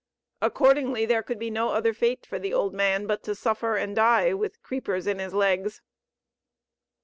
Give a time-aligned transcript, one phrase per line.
[0.41, 3.95] Accordingly there could be no other fate for the old man but to suffer and
[3.95, 5.83] die with creepers in his legs."